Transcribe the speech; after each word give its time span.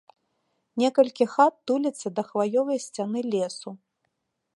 Некалькі 0.83 1.27
хат 1.33 1.53
туліцца 1.71 2.07
да 2.19 2.23
хваёвай 2.31 2.81
сцяны 2.87 3.19
лесу. 3.37 3.69